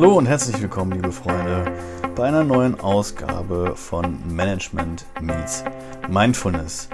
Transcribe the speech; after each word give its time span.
Hallo 0.00 0.16
und 0.16 0.24
herzlich 0.24 0.58
willkommen, 0.62 0.92
liebe 0.92 1.12
Freunde, 1.12 1.70
bei 2.16 2.26
einer 2.26 2.42
neuen 2.42 2.80
Ausgabe 2.80 3.76
von 3.76 4.34
Management 4.34 5.04
Meets 5.20 5.62
Mindfulness. 6.08 6.88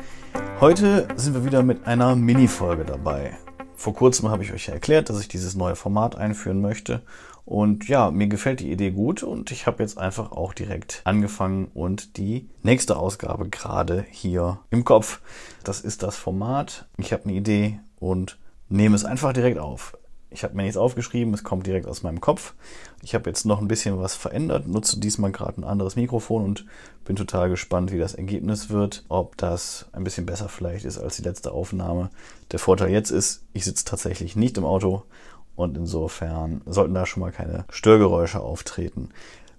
Heute 0.58 1.06
sind 1.14 1.34
wir 1.34 1.44
wieder 1.44 1.62
mit 1.62 1.86
einer 1.86 2.16
Mini-Folge 2.16 2.84
dabei. 2.84 3.36
Vor 3.76 3.94
kurzem 3.94 4.28
habe 4.28 4.42
ich 4.42 4.52
euch 4.52 4.66
ja 4.66 4.74
erklärt, 4.74 5.08
dass 5.08 5.20
ich 5.20 5.28
dieses 5.28 5.54
neue 5.54 5.76
Format 5.76 6.16
einführen 6.16 6.60
möchte. 6.60 7.02
Und 7.44 7.86
ja, 7.86 8.10
mir 8.10 8.26
gefällt 8.26 8.58
die 8.58 8.72
Idee 8.72 8.90
gut 8.90 9.22
und 9.22 9.52
ich 9.52 9.68
habe 9.68 9.84
jetzt 9.84 9.98
einfach 9.98 10.32
auch 10.32 10.52
direkt 10.52 11.02
angefangen 11.04 11.68
und 11.74 12.16
die 12.16 12.48
nächste 12.64 12.96
Ausgabe 12.96 13.48
gerade 13.48 14.04
hier 14.10 14.58
im 14.70 14.84
Kopf. 14.84 15.20
Das 15.62 15.80
ist 15.80 16.02
das 16.02 16.16
Format. 16.16 16.88
Ich 16.96 17.12
habe 17.12 17.22
eine 17.26 17.34
Idee 17.34 17.78
und 18.00 18.36
nehme 18.68 18.96
es 18.96 19.04
einfach 19.04 19.32
direkt 19.32 19.60
auf. 19.60 19.95
Ich 20.30 20.42
habe 20.42 20.54
mir 20.54 20.64
nichts 20.64 20.76
aufgeschrieben, 20.76 21.32
es 21.34 21.44
kommt 21.44 21.66
direkt 21.66 21.86
aus 21.86 22.02
meinem 22.02 22.20
Kopf. 22.20 22.54
Ich 23.02 23.14
habe 23.14 23.30
jetzt 23.30 23.46
noch 23.46 23.60
ein 23.60 23.68
bisschen 23.68 23.98
was 23.98 24.16
verändert, 24.16 24.66
nutze 24.66 24.98
diesmal 24.98 25.30
gerade 25.30 25.60
ein 25.60 25.64
anderes 25.64 25.94
Mikrofon 25.96 26.44
und 26.44 26.66
bin 27.04 27.14
total 27.14 27.48
gespannt, 27.48 27.92
wie 27.92 27.98
das 27.98 28.14
Ergebnis 28.14 28.68
wird. 28.68 29.04
Ob 29.08 29.36
das 29.36 29.86
ein 29.92 30.04
bisschen 30.04 30.26
besser 30.26 30.48
vielleicht 30.48 30.84
ist 30.84 30.98
als 30.98 31.16
die 31.16 31.22
letzte 31.22 31.52
Aufnahme. 31.52 32.10
Der 32.50 32.58
Vorteil 32.58 32.90
jetzt 32.90 33.10
ist, 33.10 33.44
ich 33.52 33.64
sitze 33.64 33.84
tatsächlich 33.84 34.34
nicht 34.34 34.58
im 34.58 34.64
Auto 34.64 35.04
und 35.54 35.76
insofern 35.76 36.60
sollten 36.66 36.94
da 36.94 37.06
schon 37.06 37.20
mal 37.20 37.32
keine 37.32 37.64
Störgeräusche 37.70 38.40
auftreten. 38.40 39.10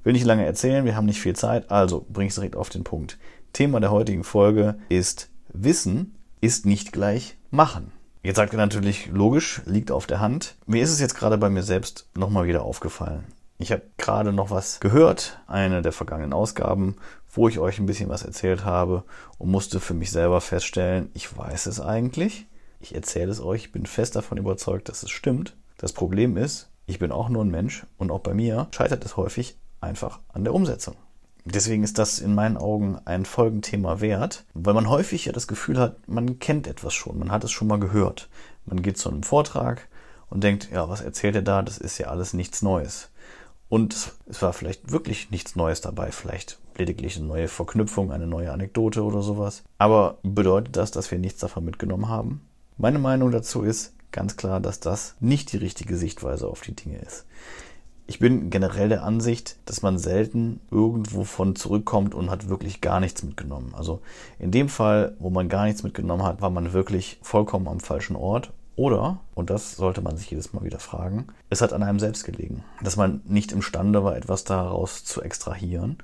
Will 0.04 0.14
nicht 0.14 0.26
lange 0.26 0.46
erzählen, 0.46 0.86
wir 0.86 0.96
haben 0.96 1.06
nicht 1.06 1.22
viel 1.22 1.36
Zeit, 1.36 1.72
also 1.72 2.06
bringe 2.10 2.28
ich 2.28 2.32
es 2.32 2.36
direkt 2.36 2.56
auf 2.56 2.70
den 2.70 2.84
Punkt. 2.84 3.18
Thema 3.54 3.80
der 3.80 3.92
heutigen 3.92 4.24
Folge 4.24 4.78
ist 4.90 5.30
Wissen 5.50 6.16
ist 6.40 6.66
nicht 6.66 6.92
gleich 6.92 7.38
Machen. 7.50 7.92
Jetzt 8.28 8.36
sagt 8.36 8.52
ihr 8.52 8.58
natürlich, 8.58 9.08
logisch, 9.08 9.62
liegt 9.64 9.90
auf 9.90 10.06
der 10.06 10.20
Hand. 10.20 10.56
Mir 10.66 10.84
ist 10.84 10.92
es 10.92 11.00
jetzt 11.00 11.16
gerade 11.16 11.38
bei 11.38 11.50
mir 11.50 11.64
selbst 11.64 12.10
nochmal 12.14 12.46
wieder 12.46 12.64
aufgefallen. 12.64 13.24
Ich 13.58 13.72
habe 13.72 13.84
gerade 13.96 14.34
noch 14.34 14.52
was 14.52 14.82
gehört, 14.82 15.40
eine 15.48 15.82
der 15.82 15.94
vergangenen 15.94 16.34
Ausgaben, 16.34 16.98
wo 17.32 17.48
ich 17.48 17.58
euch 17.58 17.80
ein 17.80 17.86
bisschen 17.86 18.10
was 18.10 18.24
erzählt 18.24 18.66
habe 18.66 19.06
und 19.38 19.50
musste 19.50 19.80
für 19.80 19.94
mich 19.94 20.12
selber 20.12 20.42
feststellen, 20.42 21.10
ich 21.14 21.38
weiß 21.38 21.68
es 21.68 21.80
eigentlich. 21.80 22.48
Ich 22.82 22.94
erzähle 22.94 23.32
es 23.32 23.40
euch, 23.40 23.72
bin 23.72 23.86
fest 23.86 24.18
davon 24.18 24.38
überzeugt, 24.38 24.90
dass 24.90 25.04
es 25.04 25.10
stimmt. 25.10 25.56
Das 25.78 25.94
Problem 25.94 26.36
ist, 26.36 26.70
ich 26.86 27.00
bin 27.00 27.14
auch 27.14 27.30
nur 27.30 27.46
ein 27.46 27.50
Mensch 27.50 27.86
und 27.98 28.12
auch 28.12 28.20
bei 28.20 28.34
mir 28.34 28.68
scheitert 28.72 29.06
es 29.06 29.16
häufig 29.16 29.58
einfach 29.80 30.20
an 30.34 30.44
der 30.44 30.54
Umsetzung. 30.54 30.98
Deswegen 31.54 31.84
ist 31.84 31.98
das 31.98 32.20
in 32.20 32.36
meinen 32.36 32.58
Augen 32.58 33.00
ein 33.06 33.24
Folgenthema 33.24 34.02
wert, 34.02 34.44
weil 34.54 34.74
man 34.74 34.90
häufig 34.90 35.26
ja 35.26 35.32
das 35.32 35.48
Gefühl 35.48 35.80
hat, 35.80 36.08
man 36.08 36.40
kennt 36.40 36.68
etwas 36.68 36.94
schon, 36.94 37.18
man 37.18 37.32
hat 37.32 37.46
es 37.46 37.52
schon 37.52 37.70
mal 37.70 37.80
gehört. 37.80 38.28
Man 38.66 38.82
geht 38.82 38.98
zu 38.98 39.10
einem 39.10 39.24
Vortrag 39.24 39.88
und 40.30 40.44
denkt, 40.44 40.70
ja, 40.74 40.90
was 40.90 41.00
erzählt 41.00 41.36
er 41.36 41.42
da? 41.42 41.62
Das 41.62 41.78
ist 41.78 41.98
ja 42.00 42.08
alles 42.08 42.34
nichts 42.34 42.62
Neues. 42.62 43.10
Und 43.70 44.14
es 44.26 44.42
war 44.42 44.52
vielleicht 44.52 44.92
wirklich 44.92 45.32
nichts 45.32 45.56
Neues 45.56 45.80
dabei, 45.80 46.12
vielleicht 46.12 46.60
lediglich 46.78 47.16
eine 47.16 47.26
neue 47.26 47.48
Verknüpfung, 47.48 48.12
eine 48.12 48.28
neue 48.28 48.52
Anekdote 48.52 49.04
oder 49.04 49.22
sowas. 49.22 49.64
Aber 49.78 50.18
bedeutet 50.24 50.76
das, 50.76 50.92
dass 50.92 51.12
wir 51.12 51.18
nichts 51.18 51.40
davon 51.40 51.64
mitgenommen 51.64 52.10
haben? 52.10 52.42
Meine 52.78 53.00
Meinung 53.00 53.32
dazu 53.32 53.64
ist 53.64 53.94
ganz 54.12 54.36
klar, 54.36 54.60
dass 54.60 54.82
das 54.82 55.16
nicht 55.22 55.54
die 55.54 55.58
richtige 55.58 55.96
Sichtweise 55.96 56.48
auf 56.48 56.62
die 56.62 56.76
Dinge 56.76 57.00
ist. 57.00 57.26
Ich 58.10 58.20
bin 58.20 58.50
generell 58.50 58.88
der 58.88 59.04
Ansicht, 59.04 59.58
dass 59.66 59.82
man 59.82 59.98
selten 59.98 60.62
irgendwo 60.72 61.26
von 61.26 61.58
zurückkommt 61.58 62.16
und 62.16 62.30
hat 62.30 62.48
wirklich 62.48 62.80
gar 62.80 63.02
nichts 63.02 63.22
mitgenommen. 63.22 63.74
Also 63.76 64.00
in 64.40 64.50
dem 64.50 64.70
Fall, 64.70 65.16
wo 65.20 65.30
man 65.30 65.50
gar 65.50 65.66
nichts 65.66 65.84
mitgenommen 65.84 66.24
hat, 66.24 66.42
war 66.42 66.50
man 66.50 66.72
wirklich 66.72 67.20
vollkommen 67.22 67.68
am 67.68 67.82
falschen 67.82 68.16
Ort. 68.16 68.54
Oder, 68.78 69.20
und 69.34 69.50
das 69.50 69.76
sollte 69.76 70.02
man 70.02 70.16
sich 70.16 70.32
jedes 70.32 70.54
Mal 70.54 70.64
wieder 70.64 70.80
fragen, 70.80 71.28
es 71.50 71.62
hat 71.62 71.74
an 71.74 71.84
einem 71.84 72.00
selbst 72.00 72.24
gelegen, 72.24 72.64
dass 72.82 72.96
man 72.96 73.22
nicht 73.26 73.52
imstande 73.52 74.04
war, 74.04 74.16
etwas 74.16 74.46
daraus 74.46 75.04
zu 75.04 75.22
extrahieren. 75.22 75.98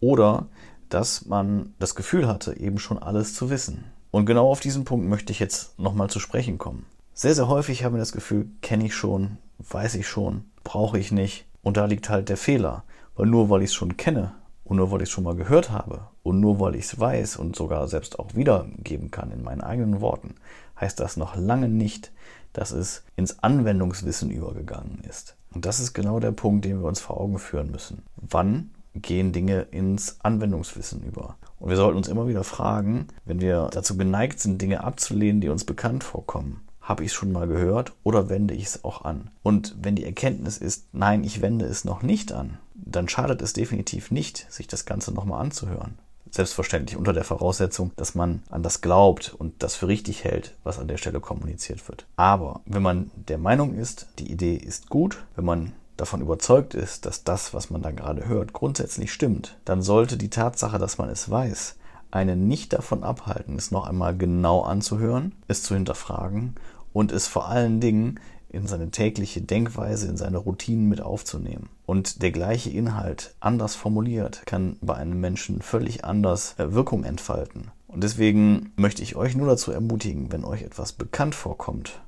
Oder 0.00 0.46
dass 0.88 1.26
man 1.26 1.74
das 1.78 1.94
Gefühl 1.94 2.28
hatte, 2.28 2.56
eben 2.58 2.78
schon 2.78 2.98
alles 2.98 3.34
zu 3.34 3.50
wissen. 3.50 3.84
Und 4.12 4.26
genau 4.26 4.50
auf 4.50 4.60
diesen 4.60 4.84
Punkt 4.84 5.08
möchte 5.08 5.32
ich 5.32 5.38
jetzt 5.40 5.78
nochmal 5.78 6.10
zu 6.10 6.20
sprechen 6.20 6.58
kommen. 6.58 6.86
Sehr, 7.14 7.34
sehr 7.34 7.48
häufig 7.48 7.84
haben 7.84 7.94
wir 7.94 8.00
das 8.00 8.12
Gefühl, 8.12 8.50
kenne 8.60 8.86
ich 8.86 8.94
schon, 8.94 9.38
weiß 9.58 9.94
ich 9.94 10.06
schon, 10.06 10.44
brauche 10.64 10.98
ich 10.98 11.12
nicht. 11.12 11.46
Und 11.62 11.76
da 11.76 11.86
liegt 11.86 12.08
halt 12.08 12.28
der 12.28 12.36
Fehler. 12.36 12.84
Weil 13.14 13.26
nur 13.26 13.50
weil 13.50 13.62
ich 13.62 13.70
es 13.70 13.74
schon 13.74 13.96
kenne 13.96 14.34
und 14.64 14.76
nur 14.76 14.90
weil 14.90 15.02
ich 15.02 15.08
es 15.08 15.10
schon 15.10 15.24
mal 15.24 15.34
gehört 15.34 15.70
habe 15.70 16.06
und 16.22 16.40
nur 16.40 16.60
weil 16.60 16.74
ich 16.74 16.84
es 16.84 16.98
weiß 16.98 17.36
und 17.36 17.56
sogar 17.56 17.88
selbst 17.88 18.18
auch 18.18 18.34
wiedergeben 18.34 19.10
kann 19.10 19.30
in 19.30 19.42
meinen 19.42 19.60
eigenen 19.60 20.00
Worten, 20.00 20.36
heißt 20.80 21.00
das 21.00 21.16
noch 21.16 21.36
lange 21.36 21.68
nicht, 21.68 22.12
dass 22.52 22.70
es 22.70 23.04
ins 23.16 23.40
Anwendungswissen 23.40 24.30
übergegangen 24.30 25.02
ist. 25.08 25.36
Und 25.52 25.66
das 25.66 25.80
ist 25.80 25.92
genau 25.92 26.20
der 26.20 26.32
Punkt, 26.32 26.64
den 26.64 26.80
wir 26.80 26.88
uns 26.88 27.00
vor 27.00 27.20
Augen 27.20 27.38
führen 27.38 27.70
müssen. 27.70 28.02
Wann 28.16 28.70
gehen 28.94 29.32
Dinge 29.32 29.62
ins 29.70 30.20
Anwendungswissen 30.20 31.02
über? 31.02 31.36
Und 31.58 31.68
wir 31.68 31.76
sollten 31.76 31.98
uns 31.98 32.08
immer 32.08 32.28
wieder 32.28 32.44
fragen, 32.44 33.08
wenn 33.24 33.40
wir 33.40 33.68
dazu 33.72 33.96
geneigt 33.96 34.40
sind, 34.40 34.62
Dinge 34.62 34.82
abzulehnen, 34.84 35.40
die 35.40 35.48
uns 35.48 35.64
bekannt 35.64 36.04
vorkommen, 36.04 36.62
habe 36.80 37.04
ich 37.04 37.10
es 37.10 37.14
schon 37.14 37.32
mal 37.32 37.46
gehört 37.46 37.92
oder 38.02 38.28
wende 38.28 38.54
ich 38.54 38.64
es 38.64 38.84
auch 38.84 39.04
an? 39.04 39.30
Und 39.42 39.76
wenn 39.80 39.96
die 39.96 40.04
Erkenntnis 40.04 40.58
ist, 40.58 40.86
nein, 40.92 41.24
ich 41.24 41.40
wende 41.40 41.64
es 41.64 41.84
noch 41.84 42.02
nicht 42.02 42.32
an, 42.32 42.58
dann 42.74 43.08
schadet 43.08 43.42
es 43.42 43.52
definitiv 43.52 44.10
nicht, 44.10 44.50
sich 44.50 44.66
das 44.66 44.84
Ganze 44.84 45.12
nochmal 45.12 45.40
anzuhören. 45.40 45.98
Selbstverständlich 46.30 46.96
unter 46.96 47.12
der 47.12 47.24
Voraussetzung, 47.24 47.90
dass 47.96 48.14
man 48.14 48.42
an 48.50 48.62
das 48.62 48.80
glaubt 48.80 49.34
und 49.36 49.62
das 49.62 49.74
für 49.74 49.88
richtig 49.88 50.24
hält, 50.24 50.54
was 50.62 50.78
an 50.78 50.86
der 50.86 50.96
Stelle 50.96 51.20
kommuniziert 51.20 51.88
wird. 51.88 52.06
Aber 52.16 52.60
wenn 52.66 52.82
man 52.82 53.10
der 53.14 53.38
Meinung 53.38 53.74
ist, 53.74 54.06
die 54.18 54.30
Idee 54.30 54.54
ist 54.54 54.88
gut, 54.88 55.24
wenn 55.34 55.44
man 55.44 55.72
davon 55.96 56.22
überzeugt 56.22 56.74
ist, 56.74 57.04
dass 57.04 57.24
das, 57.24 57.52
was 57.52 57.70
man 57.70 57.82
da 57.82 57.90
gerade 57.90 58.26
hört, 58.26 58.52
grundsätzlich 58.52 59.12
stimmt, 59.12 59.58
dann 59.64 59.82
sollte 59.82 60.16
die 60.16 60.30
Tatsache, 60.30 60.78
dass 60.78 60.98
man 60.98 61.10
es 61.10 61.28
weiß, 61.30 61.76
einen 62.10 62.48
nicht 62.48 62.72
davon 62.72 63.04
abhalten, 63.04 63.56
es 63.56 63.70
noch 63.70 63.86
einmal 63.86 64.16
genau 64.16 64.62
anzuhören, 64.62 65.32
es 65.48 65.62
zu 65.62 65.74
hinterfragen 65.74 66.54
und 66.92 67.12
es 67.12 67.26
vor 67.26 67.48
allen 67.48 67.80
Dingen 67.80 68.20
in 68.48 68.66
seine 68.66 68.90
tägliche 68.90 69.40
Denkweise, 69.40 70.08
in 70.08 70.16
seine 70.16 70.38
Routinen 70.38 70.88
mit 70.88 71.00
aufzunehmen. 71.00 71.68
Und 71.86 72.22
der 72.22 72.32
gleiche 72.32 72.70
Inhalt, 72.70 73.34
anders 73.38 73.76
formuliert, 73.76 74.42
kann 74.44 74.76
bei 74.80 74.94
einem 74.94 75.20
Menschen 75.20 75.62
völlig 75.62 76.04
anders 76.04 76.56
äh, 76.58 76.72
Wirkung 76.72 77.04
entfalten. 77.04 77.70
Und 77.86 78.02
deswegen 78.02 78.72
möchte 78.76 79.02
ich 79.02 79.14
euch 79.14 79.36
nur 79.36 79.46
dazu 79.46 79.70
ermutigen, 79.70 80.32
wenn 80.32 80.44
euch 80.44 80.62
etwas 80.62 80.92
bekannt 80.92 81.34
vorkommt 81.34 82.00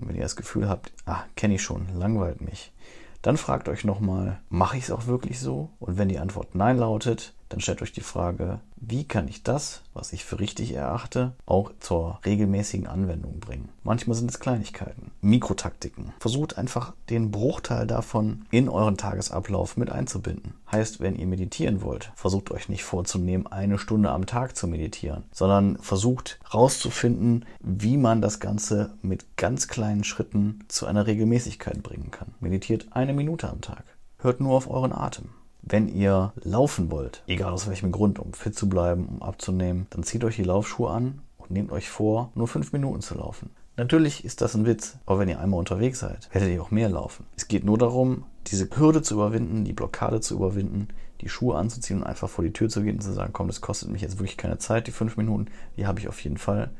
und 0.00 0.08
wenn 0.08 0.16
ihr 0.16 0.22
das 0.22 0.36
Gefühl 0.36 0.68
habt, 0.68 0.92
ah, 1.06 1.24
kenne 1.36 1.54
ich 1.54 1.62
schon, 1.62 1.86
langweilt 1.94 2.40
mich, 2.40 2.72
dann 3.22 3.36
fragt 3.36 3.68
euch 3.68 3.84
nochmal, 3.84 4.40
mache 4.48 4.76
ich 4.76 4.84
es 4.84 4.90
auch 4.90 5.06
wirklich 5.06 5.40
so? 5.40 5.70
Und 5.80 5.98
wenn 5.98 6.08
die 6.08 6.18
Antwort 6.18 6.54
Nein 6.54 6.78
lautet, 6.78 7.34
dann 7.48 7.60
stellt 7.60 7.82
euch 7.82 7.92
die 7.92 8.00
Frage, 8.00 8.60
wie 8.76 9.04
kann 9.04 9.28
ich 9.28 9.42
das, 9.42 9.82
was 9.94 10.12
ich 10.12 10.24
für 10.24 10.40
richtig 10.40 10.74
erachte, 10.74 11.32
auch 11.46 11.72
zur 11.80 12.20
regelmäßigen 12.24 12.86
Anwendung 12.86 13.40
bringen. 13.40 13.70
Manchmal 13.82 14.16
sind 14.16 14.30
es 14.30 14.38
Kleinigkeiten, 14.38 15.10
Mikrotaktiken. 15.20 16.12
Versucht 16.20 16.58
einfach 16.58 16.94
den 17.10 17.30
Bruchteil 17.30 17.86
davon 17.86 18.44
in 18.50 18.68
euren 18.68 18.96
Tagesablauf 18.96 19.76
mit 19.76 19.90
einzubinden. 19.90 20.54
Heißt, 20.70 21.00
wenn 21.00 21.16
ihr 21.16 21.26
meditieren 21.26 21.82
wollt, 21.82 22.12
versucht 22.14 22.50
euch 22.50 22.68
nicht 22.68 22.84
vorzunehmen, 22.84 23.46
eine 23.46 23.78
Stunde 23.78 24.10
am 24.10 24.26
Tag 24.26 24.56
zu 24.56 24.66
meditieren, 24.66 25.24
sondern 25.32 25.78
versucht 25.78 26.38
herauszufinden, 26.44 27.46
wie 27.60 27.96
man 27.96 28.20
das 28.20 28.40
Ganze 28.40 28.94
mit 29.02 29.36
ganz 29.36 29.68
kleinen 29.68 30.04
Schritten 30.04 30.64
zu 30.68 30.86
einer 30.86 31.06
Regelmäßigkeit 31.06 31.82
bringen 31.82 32.10
kann. 32.10 32.34
Meditiert 32.40 32.88
eine 32.90 33.14
Minute 33.14 33.48
am 33.48 33.60
Tag. 33.60 33.84
Hört 34.18 34.40
nur 34.40 34.56
auf 34.56 34.68
euren 34.68 34.92
Atem. 34.92 35.30
Wenn 35.70 35.88
ihr 35.88 36.32
laufen 36.42 36.90
wollt, 36.90 37.22
egal 37.26 37.52
aus 37.52 37.68
welchem 37.68 37.92
Grund, 37.92 38.18
um 38.18 38.32
fit 38.32 38.56
zu 38.56 38.70
bleiben, 38.70 39.06
um 39.06 39.22
abzunehmen, 39.22 39.86
dann 39.90 40.02
zieht 40.02 40.24
euch 40.24 40.36
die 40.36 40.42
Laufschuhe 40.42 40.88
an 40.88 41.20
und 41.36 41.50
nehmt 41.50 41.72
euch 41.72 41.90
vor, 41.90 42.30
nur 42.34 42.48
fünf 42.48 42.72
Minuten 42.72 43.02
zu 43.02 43.14
laufen. 43.14 43.50
Natürlich 43.76 44.24
ist 44.24 44.40
das 44.40 44.54
ein 44.54 44.64
Witz, 44.64 44.96
aber 45.04 45.18
wenn 45.18 45.28
ihr 45.28 45.40
einmal 45.40 45.58
unterwegs 45.58 45.98
seid, 45.98 46.30
werdet 46.32 46.50
ihr 46.50 46.62
auch 46.62 46.70
mehr 46.70 46.88
laufen. 46.88 47.26
Es 47.36 47.48
geht 47.48 47.64
nur 47.64 47.76
darum, 47.76 48.24
diese 48.46 48.66
Hürde 48.74 49.02
zu 49.02 49.14
überwinden, 49.14 49.64
die 49.64 49.74
Blockade 49.74 50.20
zu 50.20 50.36
überwinden, 50.36 50.88
die 51.20 51.28
Schuhe 51.28 51.56
anzuziehen 51.58 51.98
und 51.98 52.06
einfach 52.06 52.30
vor 52.30 52.44
die 52.44 52.52
Tür 52.54 52.70
zu 52.70 52.82
gehen 52.82 52.96
und 52.96 53.02
zu 53.02 53.12
sagen, 53.12 53.34
komm, 53.34 53.48
das 53.48 53.60
kostet 53.60 53.90
mich 53.90 54.00
jetzt 54.00 54.18
wirklich 54.18 54.38
keine 54.38 54.56
Zeit, 54.56 54.86
die 54.86 54.92
fünf 54.92 55.18
Minuten, 55.18 55.48
die 55.76 55.86
habe 55.86 56.00
ich 56.00 56.08
auf 56.08 56.18
jeden 56.24 56.38
Fall. 56.38 56.70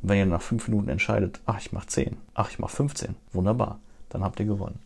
Und 0.00 0.08
wenn 0.08 0.18
ihr 0.18 0.26
nach 0.26 0.40
fünf 0.40 0.68
Minuten 0.68 0.88
entscheidet, 0.88 1.40
ach, 1.44 1.58
ich 1.60 1.72
mache 1.72 1.88
zehn, 1.88 2.16
ach, 2.32 2.50
ich 2.50 2.58
mache 2.58 2.74
15, 2.74 3.14
wunderbar, 3.32 3.78
dann 4.08 4.24
habt 4.24 4.40
ihr 4.40 4.46
gewonnen. 4.46 4.78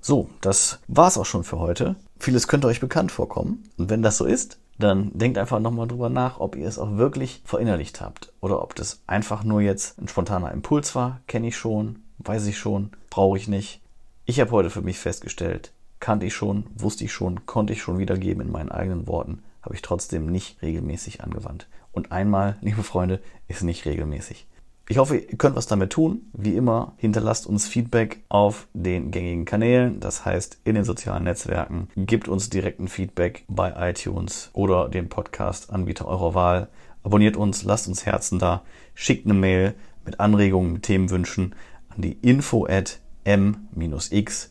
So, 0.00 0.30
das 0.40 0.80
war's 0.88 1.18
auch 1.18 1.26
schon 1.26 1.44
für 1.44 1.58
heute. 1.58 1.96
Vieles 2.18 2.48
könnte 2.48 2.66
euch 2.66 2.80
bekannt 2.80 3.12
vorkommen. 3.12 3.64
Und 3.76 3.90
wenn 3.90 4.02
das 4.02 4.16
so 4.16 4.24
ist, 4.24 4.58
dann 4.78 5.10
denkt 5.12 5.38
einfach 5.38 5.60
nochmal 5.60 5.88
drüber 5.88 6.08
nach, 6.08 6.40
ob 6.40 6.56
ihr 6.56 6.68
es 6.68 6.78
auch 6.78 6.96
wirklich 6.96 7.42
verinnerlicht 7.44 8.00
habt. 8.00 8.32
Oder 8.40 8.62
ob 8.62 8.74
das 8.74 9.00
einfach 9.06 9.42
nur 9.44 9.60
jetzt 9.60 9.98
ein 10.00 10.08
spontaner 10.08 10.52
Impuls 10.52 10.94
war. 10.94 11.20
Kenne 11.26 11.48
ich 11.48 11.56
schon, 11.56 12.00
weiß 12.18 12.46
ich 12.46 12.58
schon, 12.58 12.90
brauche 13.10 13.36
ich 13.36 13.48
nicht. 13.48 13.80
Ich 14.24 14.40
habe 14.40 14.50
heute 14.50 14.70
für 14.70 14.82
mich 14.82 14.98
festgestellt, 14.98 15.72
kannte 16.00 16.26
ich 16.26 16.34
schon, 16.34 16.66
wusste 16.76 17.04
ich 17.04 17.12
schon, 17.12 17.46
konnte 17.46 17.72
ich 17.72 17.82
schon 17.82 17.98
wiedergeben 17.98 18.42
in 18.42 18.52
meinen 18.52 18.70
eigenen 18.70 19.06
Worten, 19.06 19.42
habe 19.62 19.74
ich 19.74 19.82
trotzdem 19.82 20.26
nicht 20.26 20.60
regelmäßig 20.62 21.22
angewandt. 21.22 21.66
Und 21.92 22.12
einmal, 22.12 22.56
liebe 22.60 22.82
Freunde, 22.82 23.20
ist 23.48 23.62
nicht 23.62 23.84
regelmäßig. 23.86 24.46
Ich 24.90 24.96
hoffe, 24.96 25.18
ihr 25.18 25.36
könnt 25.36 25.54
was 25.54 25.66
damit 25.66 25.90
tun. 25.90 26.22
Wie 26.32 26.56
immer, 26.56 26.94
hinterlasst 26.96 27.46
uns 27.46 27.68
Feedback 27.68 28.22
auf 28.30 28.68
den 28.72 29.10
gängigen 29.10 29.44
Kanälen, 29.44 30.00
das 30.00 30.24
heißt 30.24 30.60
in 30.64 30.76
den 30.76 30.84
sozialen 30.84 31.24
Netzwerken. 31.24 31.88
Gebt 31.94 32.26
uns 32.26 32.48
direkten 32.48 32.88
Feedback 32.88 33.44
bei 33.48 33.90
iTunes 33.90 34.48
oder 34.54 34.88
dem 34.88 35.10
Podcast-Anbieter 35.10 36.08
eurer 36.08 36.32
Wahl. 36.32 36.68
Abonniert 37.02 37.36
uns, 37.36 37.64
lasst 37.64 37.86
uns 37.86 38.06
Herzen 38.06 38.38
da, 38.38 38.62
schickt 38.94 39.26
eine 39.26 39.34
Mail 39.34 39.74
mit 40.06 40.20
Anregungen, 40.20 40.72
mit 40.72 40.84
Themenwünschen 40.84 41.54
an 41.90 42.00
die 42.00 42.12
info 42.22 42.64
at 42.66 42.98
m-x-m.net. 43.24 44.48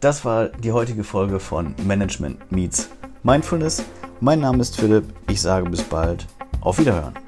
Das 0.00 0.24
war 0.24 0.48
die 0.48 0.72
heutige 0.72 1.04
Folge 1.04 1.40
von 1.40 1.74
Management 1.86 2.50
Meets 2.50 2.88
Mindfulness. 3.22 3.84
Mein 4.20 4.40
Name 4.40 4.62
ist 4.62 4.80
Philipp. 4.80 5.04
Ich 5.28 5.42
sage 5.42 5.68
bis 5.68 5.82
bald. 5.82 6.26
Auf 6.62 6.78
Wiederhören. 6.78 7.23